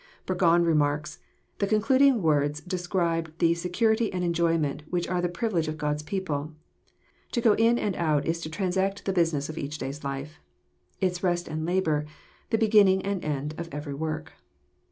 [0.25, 1.19] Burgon remarks:
[1.59, 6.53] The concluding words describe the secur ity and enjoyment which are the privilege of God's people.
[7.33, 10.39] To go in and out is to transact the business of each day's life:
[11.01, 12.07] its rest and labour,
[12.49, 14.33] the beginning and end of every work.